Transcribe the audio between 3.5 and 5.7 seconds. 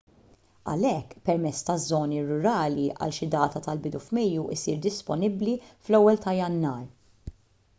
tal-bidu f'mejju jsir disponibbli